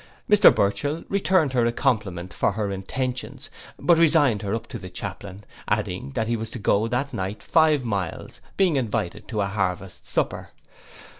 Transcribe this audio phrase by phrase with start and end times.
[0.27, 4.89] Mr Burchell returned her a compliment for her intentions; but resigned her up to the
[4.89, 9.49] chaplain, adding that he was to go that night five miles, being invited to an
[9.51, 10.49] harvest supper.